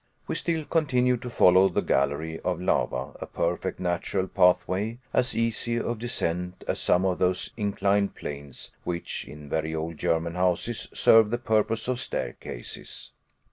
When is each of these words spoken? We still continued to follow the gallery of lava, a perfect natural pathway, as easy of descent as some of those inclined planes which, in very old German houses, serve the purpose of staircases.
We 0.25 0.33
still 0.33 0.65
continued 0.65 1.21
to 1.21 1.29
follow 1.29 1.69
the 1.69 1.81
gallery 1.83 2.39
of 2.39 2.59
lava, 2.59 3.11
a 3.21 3.27
perfect 3.27 3.79
natural 3.79 4.27
pathway, 4.27 4.97
as 5.13 5.35
easy 5.37 5.79
of 5.79 5.99
descent 5.99 6.63
as 6.67 6.79
some 6.79 7.05
of 7.05 7.19
those 7.19 7.51
inclined 7.55 8.15
planes 8.15 8.71
which, 8.83 9.27
in 9.27 9.47
very 9.47 9.75
old 9.75 9.97
German 9.97 10.33
houses, 10.33 10.87
serve 10.91 11.29
the 11.29 11.37
purpose 11.37 11.87
of 11.87 11.99
staircases. 11.99 13.11